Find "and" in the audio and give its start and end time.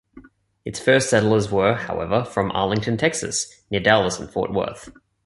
4.19-4.31